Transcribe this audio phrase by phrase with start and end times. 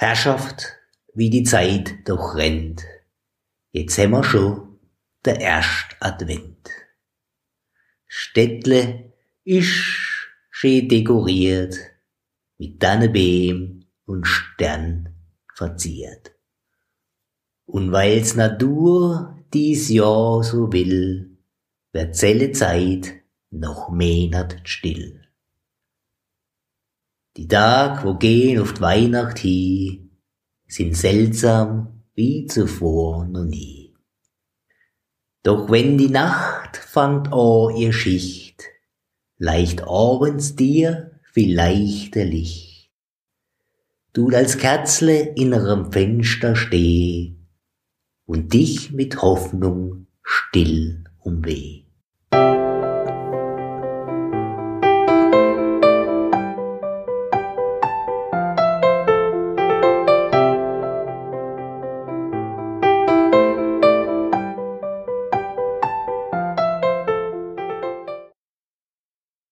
[0.00, 0.78] Herrschaft,
[1.12, 2.86] wie die Zeit doch rennt.
[3.70, 4.78] Jetzt haben wir schon
[5.26, 6.70] der erst Advent.
[8.06, 9.12] Städtle
[9.44, 11.76] isch schön dekoriert,
[12.56, 15.14] mit Dannebeem und Stern
[15.54, 16.32] verziert.
[17.66, 21.36] Und weil's Natur dies Jahr so will,
[21.92, 25.20] wird zelle Zeit noch Monat still.
[27.36, 30.10] Die Tag, wo gehen die Weihnacht hi,
[30.66, 33.94] sind seltsam wie zuvor noch nie.
[35.44, 38.64] Doch wenn die Nacht fangt an ihr Schicht,
[39.38, 42.90] leicht abends dir vielleicht der Licht.
[44.12, 47.36] Du als Kerzle in ihrem Fenster steh
[48.26, 51.84] und dich mit Hoffnung still umweh.